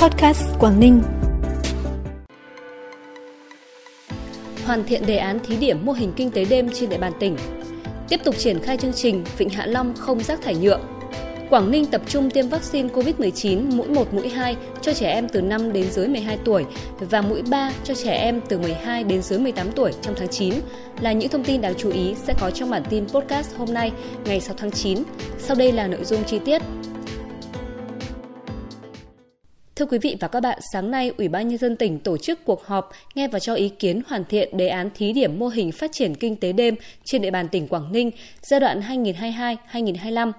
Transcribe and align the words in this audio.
Podcast 0.00 0.42
Quảng 0.58 0.80
Ninh. 0.80 1.02
Hoàn 4.64 4.84
thiện 4.84 5.06
đề 5.06 5.16
án 5.16 5.38
thí 5.38 5.56
điểm 5.56 5.86
mô 5.86 5.92
hình 5.92 6.12
kinh 6.16 6.30
tế 6.30 6.44
đêm 6.44 6.68
trên 6.74 6.90
địa 6.90 6.98
bàn 6.98 7.12
tỉnh. 7.20 7.36
Tiếp 8.08 8.20
tục 8.24 8.34
triển 8.38 8.60
khai 8.60 8.76
chương 8.76 8.92
trình 8.92 9.24
Vịnh 9.38 9.48
Hạ 9.48 9.66
Long 9.66 9.94
không 9.96 10.20
rác 10.20 10.42
thải 10.42 10.54
nhựa. 10.54 10.78
Quảng 11.50 11.70
Ninh 11.70 11.86
tập 11.86 12.00
trung 12.08 12.30
tiêm 12.30 12.48
vaccine 12.48 12.88
COVID-19 12.88 13.76
mũi 13.76 13.88
1, 13.88 14.14
mũi 14.14 14.28
2 14.28 14.56
cho 14.82 14.94
trẻ 14.94 15.12
em 15.12 15.28
từ 15.28 15.40
5 15.40 15.72
đến 15.72 15.90
dưới 15.90 16.08
12 16.08 16.38
tuổi 16.44 16.64
và 17.00 17.20
mũi 17.20 17.42
3 17.42 17.72
cho 17.84 17.94
trẻ 17.94 18.12
em 18.12 18.40
từ 18.48 18.58
12 18.58 19.04
đến 19.04 19.22
dưới 19.22 19.38
18 19.38 19.72
tuổi 19.72 19.92
trong 20.02 20.14
tháng 20.18 20.28
9 20.28 20.54
là 21.00 21.12
những 21.12 21.28
thông 21.28 21.44
tin 21.44 21.60
đáng 21.60 21.74
chú 21.78 21.90
ý 21.90 22.14
sẽ 22.26 22.34
có 22.40 22.50
trong 22.50 22.70
bản 22.70 22.82
tin 22.90 23.08
podcast 23.08 23.56
hôm 23.56 23.74
nay 23.74 23.92
ngày 24.24 24.40
6 24.40 24.54
tháng 24.58 24.70
9. 24.70 24.98
Sau 25.38 25.56
đây 25.56 25.72
là 25.72 25.86
nội 25.86 26.04
dung 26.04 26.24
chi 26.24 26.38
tiết. 26.44 26.62
Thưa 29.80 29.86
quý 29.86 29.98
vị 29.98 30.16
và 30.20 30.28
các 30.28 30.40
bạn, 30.40 30.58
sáng 30.72 30.90
nay 30.90 31.12
Ủy 31.18 31.28
ban 31.28 31.48
nhân 31.48 31.58
dân 31.58 31.76
tỉnh 31.76 31.98
tổ 31.98 32.16
chức 32.16 32.44
cuộc 32.44 32.64
họp 32.64 32.92
nghe 33.14 33.28
và 33.28 33.38
cho 33.38 33.54
ý 33.54 33.68
kiến 33.68 34.02
hoàn 34.06 34.24
thiện 34.24 34.56
đề 34.56 34.68
án 34.68 34.90
thí 34.94 35.12
điểm 35.12 35.38
mô 35.38 35.48
hình 35.48 35.72
phát 35.72 35.90
triển 35.92 36.14
kinh 36.14 36.36
tế 36.36 36.52
đêm 36.52 36.74
trên 37.04 37.22
địa 37.22 37.30
bàn 37.30 37.48
tỉnh 37.48 37.68
Quảng 37.68 37.92
Ninh 37.92 38.10
giai 38.42 38.60
đoạn 38.60 38.80
2022-2025. 39.72 40.32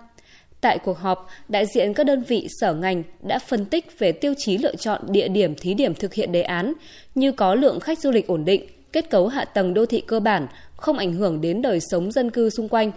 Tại 0.62 0.78
cuộc 0.78 0.98
họp, 0.98 1.28
đại 1.50 1.66
diện 1.66 1.94
các 1.94 2.04
đơn 2.04 2.24
vị 2.24 2.48
sở 2.60 2.74
ngành 2.74 3.04
đã 3.22 3.40
phân 3.40 3.66
tích 3.66 4.00
về 4.00 4.12
tiêu 4.12 4.34
chí 4.38 4.58
lựa 4.58 4.76
chọn 4.76 5.02
địa 5.10 5.28
điểm 5.28 5.56
thí 5.56 5.74
điểm 5.74 5.96
thực 5.96 6.14
hiện 6.14 6.32
đề 6.32 6.42
án 6.42 6.74
như 7.16 7.32
có 7.32 7.56
lượng 7.56 7.80
khách 7.80 8.00
du 8.00 8.12
lịch 8.12 8.28
ổn 8.28 8.46
định, 8.46 8.66
kết 8.94 9.10
cấu 9.10 9.28
hạ 9.28 9.46
tầng 9.46 9.74
đô 9.74 9.86
thị 9.86 10.04
cơ 10.08 10.20
bản, 10.20 10.48
không 10.76 10.98
ảnh 10.98 11.14
hưởng 11.14 11.42
đến 11.42 11.62
đời 11.62 11.80
sống 11.92 12.12
dân 12.12 12.32
cư 12.32 12.50
xung 12.50 12.70
quanh. 12.70 12.92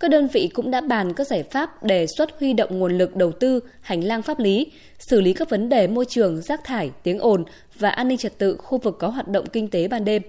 Các 0.00 0.10
đơn 0.10 0.28
vị 0.28 0.50
cũng 0.54 0.70
đã 0.70 0.80
bàn 0.80 1.12
các 1.12 1.26
giải 1.26 1.42
pháp 1.42 1.82
đề 1.82 2.06
xuất 2.16 2.40
huy 2.40 2.52
động 2.52 2.78
nguồn 2.78 2.98
lực 2.98 3.16
đầu 3.16 3.32
tư, 3.32 3.60
hành 3.80 4.04
lang 4.04 4.22
pháp 4.22 4.38
lý, 4.38 4.66
xử 4.98 5.20
lý 5.20 5.32
các 5.32 5.50
vấn 5.50 5.68
đề 5.68 5.86
môi 5.86 6.04
trường, 6.08 6.42
rác 6.42 6.64
thải, 6.64 6.90
tiếng 7.02 7.18
ồn 7.18 7.44
và 7.78 7.90
an 7.90 8.08
ninh 8.08 8.18
trật 8.18 8.38
tự 8.38 8.56
khu 8.56 8.78
vực 8.78 8.96
có 8.98 9.08
hoạt 9.08 9.28
động 9.28 9.46
kinh 9.52 9.68
tế 9.68 9.88
ban 9.88 10.04
đêm. 10.04 10.22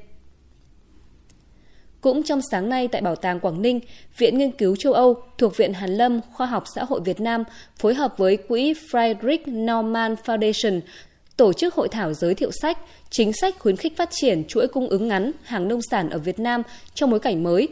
Cũng 2.01 2.23
trong 2.23 2.41
sáng 2.51 2.69
nay 2.69 2.87
tại 2.87 3.01
Bảo 3.01 3.15
tàng 3.15 3.39
Quảng 3.39 3.61
Ninh, 3.61 3.79
Viện 4.17 4.37
Nghiên 4.37 4.51
cứu 4.51 4.75
châu 4.75 4.93
Âu 4.93 5.15
thuộc 5.37 5.57
Viện 5.57 5.73
Hàn 5.73 5.89
Lâm 5.97 6.21
Khoa 6.33 6.47
học 6.47 6.63
Xã 6.75 6.83
hội 6.83 7.01
Việt 7.05 7.19
Nam 7.19 7.43
phối 7.77 7.93
hợp 7.93 8.13
với 8.17 8.37
Quỹ 8.37 8.73
Friedrich 8.73 9.65
Naumann 9.65 10.15
Foundation 10.25 10.81
tổ 11.37 11.53
chức 11.53 11.73
hội 11.73 11.87
thảo 11.89 12.13
giới 12.13 12.35
thiệu 12.35 12.51
sách, 12.61 12.77
chính 13.09 13.33
sách 13.33 13.55
khuyến 13.59 13.75
khích 13.75 13.97
phát 13.97 14.09
triển 14.11 14.43
chuỗi 14.47 14.67
cung 14.67 14.87
ứng 14.87 15.07
ngắn 15.07 15.31
hàng 15.43 15.67
nông 15.67 15.81
sản 15.91 16.09
ở 16.09 16.17
Việt 16.17 16.39
Nam 16.39 16.61
trong 16.93 17.09
bối 17.09 17.19
cảnh 17.19 17.43
mới 17.43 17.67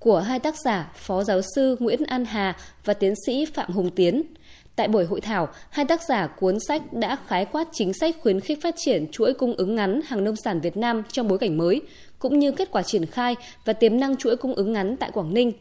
của 0.00 0.18
hai 0.18 0.38
tác 0.38 0.54
giả 0.64 0.92
Phó 0.94 1.24
Giáo 1.24 1.40
sư 1.54 1.76
Nguyễn 1.80 2.04
An 2.04 2.24
Hà 2.24 2.56
và 2.84 2.94
Tiến 2.94 3.14
sĩ 3.26 3.44
Phạm 3.44 3.72
Hùng 3.72 3.90
Tiến. 3.90 4.22
Tại 4.76 4.88
buổi 4.88 5.04
hội 5.04 5.20
thảo, 5.20 5.48
hai 5.70 5.84
tác 5.84 6.00
giả 6.08 6.26
cuốn 6.26 6.58
sách 6.68 6.92
đã 6.92 7.16
khái 7.26 7.44
quát 7.44 7.68
chính 7.72 7.92
sách 7.92 8.16
khuyến 8.20 8.40
khích 8.40 8.62
phát 8.62 8.74
triển 8.78 9.06
chuỗi 9.12 9.34
cung 9.34 9.54
ứng 9.56 9.74
ngắn 9.74 10.00
hàng 10.06 10.24
nông 10.24 10.36
sản 10.36 10.60
Việt 10.60 10.76
Nam 10.76 11.02
trong 11.12 11.28
bối 11.28 11.38
cảnh 11.38 11.58
mới, 11.58 11.82
cũng 12.18 12.38
như 12.38 12.52
kết 12.52 12.70
quả 12.70 12.82
triển 12.82 13.06
khai 13.06 13.36
và 13.64 13.72
tiềm 13.72 14.00
năng 14.00 14.16
chuỗi 14.16 14.36
cung 14.36 14.54
ứng 14.54 14.72
ngắn 14.72 14.96
tại 14.96 15.10
Quảng 15.10 15.34
Ninh. 15.34 15.52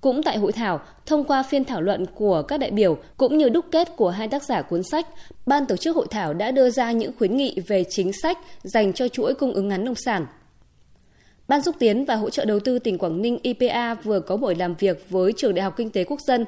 Cũng 0.00 0.22
tại 0.22 0.38
hội 0.38 0.52
thảo, 0.52 0.80
thông 1.06 1.24
qua 1.24 1.42
phiên 1.42 1.64
thảo 1.64 1.82
luận 1.82 2.06
của 2.14 2.42
các 2.42 2.60
đại 2.60 2.70
biểu 2.70 2.98
cũng 3.16 3.38
như 3.38 3.48
đúc 3.48 3.64
kết 3.70 3.96
của 3.96 4.10
hai 4.10 4.28
tác 4.28 4.42
giả 4.42 4.62
cuốn 4.62 4.82
sách, 4.82 5.06
ban 5.46 5.66
tổ 5.66 5.76
chức 5.76 5.96
hội 5.96 6.06
thảo 6.10 6.34
đã 6.34 6.50
đưa 6.50 6.70
ra 6.70 6.92
những 6.92 7.12
khuyến 7.18 7.36
nghị 7.36 7.60
về 7.66 7.84
chính 7.90 8.12
sách 8.22 8.38
dành 8.62 8.92
cho 8.92 9.08
chuỗi 9.08 9.34
cung 9.34 9.52
ứng 9.52 9.68
ngắn 9.68 9.84
nông 9.84 9.94
sản. 9.94 10.26
Ban 11.50 11.62
xúc 11.62 11.76
tiến 11.78 12.04
và 12.04 12.14
hỗ 12.14 12.30
trợ 12.30 12.44
đầu 12.44 12.60
tư 12.60 12.78
tỉnh 12.78 12.98
Quảng 12.98 13.22
Ninh 13.22 13.38
IPA 13.42 13.94
vừa 13.94 14.20
có 14.20 14.36
buổi 14.36 14.54
làm 14.54 14.74
việc 14.74 15.10
với 15.10 15.32
Trường 15.36 15.54
Đại 15.54 15.62
học 15.62 15.74
Kinh 15.76 15.90
tế 15.90 16.04
Quốc 16.04 16.20
dân. 16.20 16.44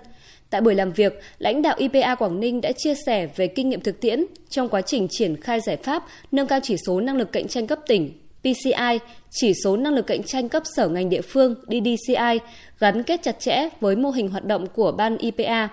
Tại 0.50 0.60
buổi 0.60 0.74
làm 0.74 0.92
việc, 0.92 1.20
lãnh 1.38 1.62
đạo 1.62 1.76
IPA 1.78 2.14
Quảng 2.14 2.40
Ninh 2.40 2.60
đã 2.60 2.72
chia 2.72 2.94
sẻ 3.06 3.28
về 3.36 3.46
kinh 3.46 3.68
nghiệm 3.68 3.80
thực 3.80 4.00
tiễn 4.00 4.24
trong 4.50 4.68
quá 4.68 4.80
trình 4.80 5.08
triển 5.10 5.40
khai 5.40 5.60
giải 5.60 5.76
pháp 5.76 6.04
nâng 6.32 6.46
cao 6.46 6.60
chỉ 6.62 6.76
số 6.86 7.00
năng 7.00 7.16
lực 7.16 7.32
cạnh 7.32 7.48
tranh 7.48 7.66
cấp 7.66 7.78
tỉnh 7.86 8.12
PCI, 8.40 8.98
chỉ 9.30 9.52
số 9.64 9.76
năng 9.76 9.94
lực 9.94 10.06
cạnh 10.06 10.22
tranh 10.22 10.48
cấp 10.48 10.62
sở 10.76 10.88
ngành 10.88 11.08
địa 11.08 11.22
phương 11.22 11.54
DDCI 11.66 12.38
gắn 12.78 13.02
kết 13.02 13.22
chặt 13.22 13.40
chẽ 13.40 13.68
với 13.80 13.96
mô 13.96 14.10
hình 14.10 14.28
hoạt 14.28 14.44
động 14.44 14.66
của 14.66 14.92
ban 14.92 15.18
IPA. 15.18 15.68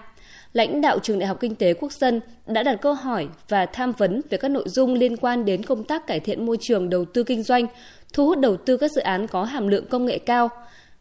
Lãnh 0.53 0.81
đạo 0.81 0.99
Trường 0.99 1.19
Đại 1.19 1.27
học 1.27 1.37
Kinh 1.39 1.55
tế 1.55 1.73
Quốc 1.73 1.91
dân 1.91 2.21
đã 2.47 2.63
đặt 2.63 2.75
câu 2.81 2.93
hỏi 2.93 3.27
và 3.49 3.65
tham 3.65 3.91
vấn 3.91 4.21
về 4.29 4.37
các 4.37 4.47
nội 4.51 4.63
dung 4.67 4.93
liên 4.93 5.17
quan 5.17 5.45
đến 5.45 5.63
công 5.63 5.83
tác 5.83 6.07
cải 6.07 6.19
thiện 6.19 6.45
môi 6.45 6.57
trường 6.61 6.89
đầu 6.89 7.05
tư 7.05 7.23
kinh 7.23 7.43
doanh, 7.43 7.67
thu 8.13 8.25
hút 8.27 8.39
đầu 8.39 8.57
tư 8.57 8.77
các 8.77 8.91
dự 8.91 9.01
án 9.01 9.27
có 9.27 9.43
hàm 9.43 9.67
lượng 9.67 9.85
công 9.89 10.05
nghệ 10.05 10.19
cao. 10.19 10.49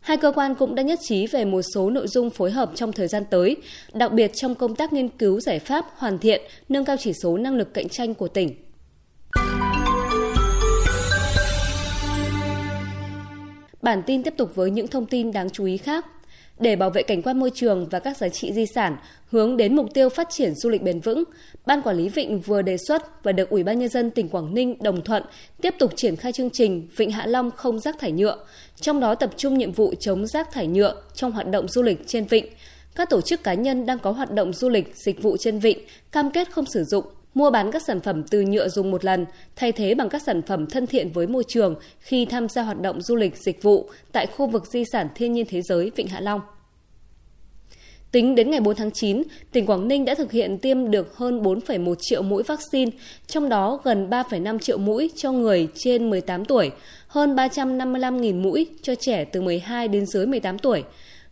Hai 0.01 0.17
cơ 0.17 0.33
quan 0.33 0.55
cũng 0.55 0.75
đã 0.75 0.83
nhất 0.83 0.99
trí 1.03 1.27
về 1.27 1.45
một 1.45 1.63
số 1.75 1.91
nội 1.91 2.09
dung 2.09 2.31
phối 2.31 2.51
hợp 2.51 2.71
trong 2.75 2.93
thời 2.93 3.09
gian 3.09 3.25
tới, 3.31 3.57
đặc 3.93 4.13
biệt 4.13 4.31
trong 4.35 4.55
công 4.55 4.75
tác 4.75 4.93
nghiên 4.93 5.09
cứu 5.09 5.41
giải 5.41 5.59
pháp 5.59 5.87
hoàn 5.97 6.19
thiện, 6.19 6.43
nâng 6.69 6.85
cao 6.85 6.97
chỉ 6.99 7.13
số 7.13 7.37
năng 7.37 7.57
lực 7.57 7.75
cạnh 7.75 7.89
tranh 7.89 8.15
của 8.15 8.29
tỉnh. 8.29 8.55
Bản 13.83 14.03
tin 14.07 14.23
tiếp 14.23 14.35
tục 14.37 14.55
với 14.55 14.71
những 14.71 14.89
thông 14.89 15.07
tin 15.07 15.33
đáng 15.33 15.51
chú 15.51 15.65
ý 15.65 15.77
khác. 15.77 16.07
Để 16.61 16.77
bảo 16.77 16.91
vệ 16.91 17.03
cảnh 17.03 17.23
quan 17.23 17.39
môi 17.39 17.51
trường 17.55 17.89
và 17.89 17.99
các 17.99 18.17
giá 18.17 18.29
trị 18.29 18.53
di 18.53 18.67
sản, 18.67 18.97
hướng 19.31 19.57
đến 19.57 19.77
mục 19.77 19.87
tiêu 19.95 20.09
phát 20.09 20.29
triển 20.31 20.55
du 20.55 20.69
lịch 20.69 20.83
bền 20.83 21.01
vững, 21.01 21.25
Ban 21.67 21.83
Quản 21.83 21.97
lý 21.97 22.09
Vịnh 22.09 22.41
vừa 22.41 22.63
đề 22.63 22.77
xuất 22.77 23.25
và 23.25 23.33
được 23.33 23.51
Ủy 23.51 23.65
ban 23.65 23.79
Nhân 23.79 23.89
dân 23.89 24.11
tỉnh 24.11 24.29
Quảng 24.29 24.55
Ninh 24.55 24.77
đồng 24.83 25.05
thuận 25.05 25.23
tiếp 25.61 25.75
tục 25.79 25.93
triển 25.97 26.17
khai 26.17 26.33
chương 26.33 26.51
trình 26.51 26.89
Vịnh 26.97 27.11
Hạ 27.11 27.27
Long 27.27 27.51
không 27.51 27.79
rác 27.79 27.99
thải 27.99 28.13
nhựa, 28.13 28.39
trong 28.81 29.01
đó 29.01 29.15
tập 29.15 29.31
trung 29.37 29.59
nhiệm 29.59 29.73
vụ 29.73 29.95
chống 30.01 30.27
rác 30.27 30.53
thải 30.53 30.67
nhựa 30.67 30.95
trong 31.15 31.33
hoạt 31.33 31.51
động 31.51 31.69
du 31.69 31.83
lịch 31.83 32.07
trên 32.07 32.25
vịnh. 32.25 32.47
Các 32.95 33.11
tổ 33.11 33.21
chức 33.21 33.43
cá 33.43 33.55
nhân 33.55 33.87
đang 33.87 33.99
có 33.99 34.11
hoạt 34.11 34.33
động 34.33 34.53
du 34.53 34.69
lịch, 34.69 34.93
dịch 34.97 35.23
vụ 35.23 35.37
trên 35.37 35.59
vịnh 35.59 35.79
cam 36.13 36.31
kết 36.31 36.51
không 36.51 36.67
sử 36.67 36.85
dụng, 36.85 37.05
mua 37.39 37.51
bán 37.51 37.71
các 37.71 37.83
sản 37.83 38.01
phẩm 38.01 38.23
từ 38.23 38.41
nhựa 38.41 38.69
dùng 38.69 38.91
một 38.91 39.05
lần, 39.05 39.27
thay 39.57 39.73
thế 39.73 39.95
bằng 39.95 40.09
các 40.09 40.23
sản 40.23 40.43
phẩm 40.43 40.67
thân 40.67 40.87
thiện 40.87 41.11
với 41.13 41.27
môi 41.27 41.45
trường 41.49 41.75
khi 42.01 42.25
tham 42.25 42.49
gia 42.49 42.63
hoạt 42.63 42.81
động 42.81 43.03
du 43.03 43.17
lịch 43.17 43.37
dịch 43.37 43.63
vụ 43.63 43.91
tại 44.13 44.27
khu 44.27 44.47
vực 44.47 44.67
di 44.67 44.85
sản 44.93 45.09
thiên 45.15 45.33
nhiên 45.33 45.47
thế 45.49 45.63
giới 45.63 45.91
Vịnh 45.97 46.09
Hạ 46.09 46.21
Long. 46.21 46.41
Tính 48.13 48.35
đến 48.35 48.51
ngày 48.51 48.61
4 48.61 48.77
tháng 48.77 48.91
9, 48.91 49.23
tỉnh 49.53 49.67
Quảng 49.67 49.89
Ninh 49.89 50.05
đã 50.05 50.15
thực 50.15 50.33
hiện 50.33 50.59
tiêm 50.59 50.91
được 50.91 51.17
hơn 51.17 51.43
4,1 51.43 51.95
triệu 52.01 52.23
mũi 52.23 52.43
vaccine, 52.43 52.91
trong 53.27 53.49
đó 53.49 53.81
gần 53.85 54.11
3,5 54.11 54.59
triệu 54.59 54.79
mũi 54.79 55.11
cho 55.17 55.33
người 55.33 55.69
trên 55.75 56.11
18 56.11 56.45
tuổi, 56.45 56.71
hơn 57.07 57.37
355.000 57.37 58.41
mũi 58.41 58.67
cho 58.83 58.95
trẻ 58.95 59.25
từ 59.25 59.41
12 59.41 59.89
đến 59.89 60.07
dưới 60.07 60.27
18 60.27 60.59
tuổi, 60.59 60.85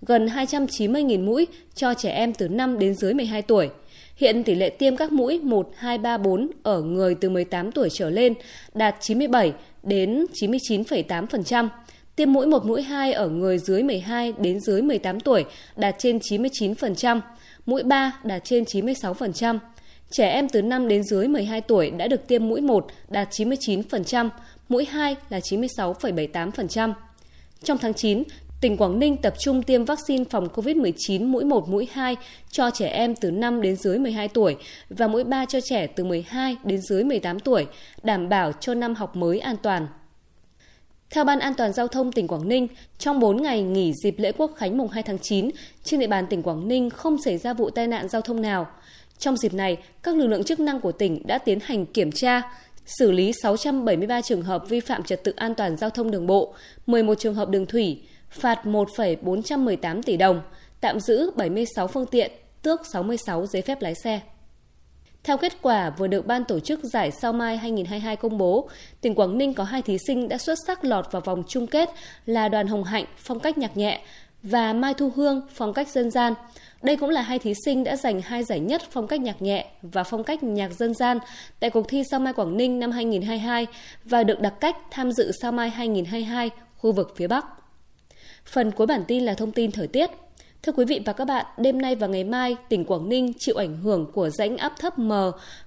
gần 0.02 0.26
290.000 0.26 1.24
mũi 1.24 1.46
cho 1.74 1.94
trẻ 1.94 2.10
em 2.10 2.34
từ 2.34 2.48
5 2.48 2.78
đến 2.78 2.94
dưới 2.94 3.14
12 3.14 3.42
tuổi– 3.42 3.68
Hiện 4.16 4.44
tỷ 4.44 4.54
lệ 4.54 4.70
tiêm 4.70 4.96
các 4.96 5.12
mũi 5.12 5.40
1, 5.42 5.70
2, 5.76 5.98
3, 5.98 6.18
4 6.18 6.50
ở 6.62 6.82
người 6.82 7.14
từ 7.14 7.30
18 7.30 7.72
tuổi 7.72 7.88
trở 7.92 8.10
lên 8.10 8.34
đạt 8.74 8.96
97 9.00 9.52
đến 9.82 10.26
99,8%. 10.32 11.68
Tiêm 12.16 12.32
mũi 12.32 12.46
1 12.46 12.66
mũi 12.66 12.82
2 12.82 13.12
ở 13.12 13.28
người 13.28 13.58
dưới 13.58 13.82
12 13.82 14.32
đến 14.38 14.60
dưới 14.60 14.82
18 14.82 15.20
tuổi 15.20 15.44
đạt 15.76 15.94
trên 15.98 16.18
99%, 16.18 17.20
mũi 17.66 17.82
3 17.82 18.20
đạt 18.24 18.44
trên 18.44 18.64
96%. 18.64 19.58
Trẻ 20.10 20.28
em 20.28 20.48
từ 20.48 20.62
5 20.62 20.88
đến 20.88 21.02
dưới 21.04 21.28
12 21.28 21.60
tuổi 21.60 21.90
đã 21.90 22.06
được 22.08 22.26
tiêm 22.26 22.48
mũi 22.48 22.60
1 22.60 22.86
đạt 23.08 23.28
99%, 23.30 24.28
mũi 24.68 24.84
2 24.84 25.16
là 25.28 25.38
96,78%. 25.38 26.92
Trong 27.62 27.78
tháng 27.78 27.94
9, 27.94 28.22
tỉnh 28.60 28.76
Quảng 28.76 28.98
Ninh 28.98 29.16
tập 29.16 29.34
trung 29.38 29.62
tiêm 29.62 29.84
vaccine 29.84 30.24
phòng 30.30 30.48
COVID-19 30.54 31.26
mũi 31.26 31.44
1, 31.44 31.68
mũi 31.68 31.88
2 31.92 32.16
cho 32.50 32.70
trẻ 32.70 32.88
em 32.88 33.14
từ 33.14 33.30
5 33.30 33.62
đến 33.62 33.76
dưới 33.76 33.98
12 33.98 34.28
tuổi 34.28 34.56
và 34.90 35.08
mũi 35.08 35.24
3 35.24 35.44
cho 35.44 35.60
trẻ 35.60 35.86
từ 35.86 36.04
12 36.04 36.56
đến 36.64 36.80
dưới 36.80 37.04
18 37.04 37.40
tuổi, 37.40 37.66
đảm 38.02 38.28
bảo 38.28 38.52
cho 38.52 38.74
năm 38.74 38.94
học 38.94 39.16
mới 39.16 39.40
an 39.40 39.56
toàn. 39.62 39.86
Theo 41.10 41.24
Ban 41.24 41.38
An 41.38 41.54
toàn 41.54 41.72
Giao 41.72 41.88
thông 41.88 42.12
tỉnh 42.12 42.28
Quảng 42.28 42.48
Ninh, 42.48 42.68
trong 42.98 43.20
4 43.20 43.42
ngày 43.42 43.62
nghỉ 43.62 43.92
dịp 44.02 44.14
lễ 44.18 44.32
quốc 44.32 44.52
khánh 44.56 44.78
mùng 44.78 44.88
2 44.88 45.02
tháng 45.02 45.18
9, 45.18 45.50
trên 45.84 46.00
địa 46.00 46.06
bàn 46.06 46.26
tỉnh 46.26 46.42
Quảng 46.42 46.68
Ninh 46.68 46.90
không 46.90 47.22
xảy 47.22 47.38
ra 47.38 47.54
vụ 47.54 47.70
tai 47.70 47.86
nạn 47.86 48.08
giao 48.08 48.22
thông 48.22 48.42
nào. 48.42 48.66
Trong 49.18 49.36
dịp 49.36 49.54
này, 49.54 49.76
các 50.02 50.16
lực 50.16 50.26
lượng 50.26 50.44
chức 50.44 50.60
năng 50.60 50.80
của 50.80 50.92
tỉnh 50.92 51.26
đã 51.26 51.38
tiến 51.38 51.58
hành 51.62 51.86
kiểm 51.86 52.12
tra, 52.12 52.42
xử 52.86 53.12
lý 53.12 53.32
673 53.42 54.20
trường 54.20 54.42
hợp 54.42 54.64
vi 54.68 54.80
phạm 54.80 55.02
trật 55.02 55.24
tự 55.24 55.32
an 55.36 55.54
toàn 55.54 55.76
giao 55.76 55.90
thông 55.90 56.10
đường 56.10 56.26
bộ, 56.26 56.54
11 56.86 57.14
trường 57.14 57.34
hợp 57.34 57.48
đường 57.48 57.66
thủy, 57.66 58.02
phạt 58.30 58.66
1,418 58.66 60.02
tỷ 60.02 60.16
đồng, 60.16 60.42
tạm 60.80 61.00
giữ 61.00 61.30
76 61.36 61.86
phương 61.86 62.06
tiện, 62.06 62.32
tước 62.62 62.80
66 62.92 63.46
giấy 63.46 63.62
phép 63.62 63.82
lái 63.82 63.94
xe. 63.94 64.20
Theo 65.24 65.36
kết 65.36 65.62
quả 65.62 65.90
vừa 65.90 66.06
được 66.06 66.26
Ban 66.26 66.44
tổ 66.44 66.60
chức 66.60 66.80
giải 66.84 67.10
Sao 67.10 67.32
Mai 67.32 67.56
2022 67.56 68.16
công 68.16 68.38
bố, 68.38 68.68
tỉnh 69.00 69.14
Quảng 69.14 69.38
Ninh 69.38 69.54
có 69.54 69.64
hai 69.64 69.82
thí 69.82 69.98
sinh 70.06 70.28
đã 70.28 70.38
xuất 70.38 70.58
sắc 70.66 70.84
lọt 70.84 71.12
vào 71.12 71.22
vòng 71.24 71.42
chung 71.48 71.66
kết 71.66 71.90
là 72.26 72.48
Đoàn 72.48 72.66
Hồng 72.66 72.84
Hạnh 72.84 73.04
phong 73.16 73.40
cách 73.40 73.58
nhạc 73.58 73.76
nhẹ 73.76 74.00
và 74.42 74.72
Mai 74.72 74.94
Thu 74.94 75.10
Hương 75.16 75.40
phong 75.54 75.72
cách 75.72 75.88
dân 75.88 76.10
gian. 76.10 76.34
Đây 76.82 76.96
cũng 76.96 77.10
là 77.10 77.22
hai 77.22 77.38
thí 77.38 77.54
sinh 77.64 77.84
đã 77.84 77.96
giành 77.96 78.20
hai 78.20 78.44
giải 78.44 78.60
nhất 78.60 78.82
phong 78.90 79.06
cách 79.06 79.20
nhạc 79.20 79.42
nhẹ 79.42 79.66
và 79.82 80.04
phong 80.04 80.24
cách 80.24 80.42
nhạc 80.42 80.72
dân 80.72 80.94
gian 80.94 81.18
tại 81.60 81.70
cuộc 81.70 81.88
thi 81.88 82.02
Sao 82.10 82.20
Mai 82.20 82.32
Quảng 82.32 82.56
Ninh 82.56 82.78
năm 82.78 82.90
2022 82.90 83.66
và 84.04 84.24
được 84.24 84.40
đặc 84.40 84.54
cách 84.60 84.76
tham 84.90 85.12
dự 85.12 85.32
Sao 85.42 85.52
Mai 85.52 85.70
2022 85.70 86.50
khu 86.76 86.92
vực 86.92 87.12
phía 87.16 87.26
Bắc. 87.26 87.46
Phần 88.46 88.70
cuối 88.70 88.86
bản 88.86 89.04
tin 89.08 89.24
là 89.24 89.34
thông 89.34 89.52
tin 89.52 89.72
thời 89.72 89.86
tiết. 89.86 90.10
Thưa 90.62 90.72
quý 90.72 90.84
vị 90.84 91.00
và 91.06 91.12
các 91.12 91.24
bạn, 91.24 91.46
đêm 91.58 91.82
nay 91.82 91.94
và 91.94 92.06
ngày 92.06 92.24
mai, 92.24 92.56
tỉnh 92.68 92.84
Quảng 92.84 93.08
Ninh 93.08 93.32
chịu 93.38 93.54
ảnh 93.56 93.76
hưởng 93.76 94.12
của 94.12 94.30
rãnh 94.30 94.56
áp 94.56 94.72
thấp 94.78 94.98
M 94.98 95.12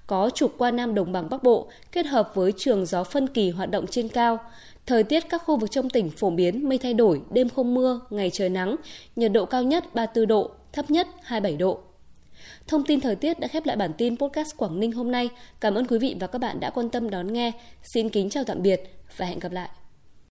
có 0.08 0.30
trục 0.36 0.58
qua 0.58 0.72
Nam 0.72 0.96
Đồng 0.96 1.12
bằng 1.12 1.30
Bắc 1.30 1.44
Bộ, 1.44 1.70
kết 1.92 2.06
hợp 2.06 2.31
với 2.36 2.54
trường 2.58 2.86
gió 2.86 3.04
phân 3.04 3.28
kỳ 3.28 3.50
hoạt 3.50 3.72
động 3.72 3.86
trên 3.88 4.08
cao. 4.08 4.38
Thời 4.86 5.04
tiết 5.04 5.30
các 5.30 5.42
khu 5.46 5.58
vực 5.58 5.72
trong 5.72 5.90
tỉnh 5.90 6.10
phổ 6.10 6.30
biến 6.30 6.70
mây 6.70 6.78
thay 6.78 6.94
đổi, 6.94 7.22
đêm 7.31 7.50
không 7.50 7.74
mưa, 7.74 8.00
ngày 8.10 8.30
trời 8.34 8.50
nắng, 8.50 8.76
nhiệt 9.16 9.32
độ 9.32 9.46
cao 9.46 9.64
nhất 9.64 9.96
34 9.96 10.28
độ, 10.28 10.52
thấp 10.74 10.92
nhất 10.92 11.08
27 11.24 11.58
độ. 11.58 11.80
Thông 12.68 12.84
tin 12.84 13.02
thời 13.02 13.16
tiết 13.16 13.40
đã 13.40 13.48
khép 13.48 13.66
lại 13.66 13.75
bản 13.75 13.92
tin 13.98 14.18
podcast 14.18 14.58
Quảng 14.58 14.80
Ninh 14.80 14.92
hôm 14.92 15.12
nay. 15.12 15.30
Cảm 15.60 15.75
ơn 15.75 15.88
quý 15.88 15.98
vị 16.00 16.16
và 16.20 16.28
các 16.28 16.40
bạn 16.40 16.60
đã 16.60 16.70
quan 16.70 16.90
tâm 16.90 17.10
đón 17.10 17.34
nghe. 17.34 17.52
Xin 17.94 18.10
kính 18.10 18.30
chào 18.30 18.44
tạm 18.44 18.62
biệt 18.62 19.00
và 19.18 19.25
hẹn 19.25 19.40
gặp 19.40 19.52
lại. 19.52 19.70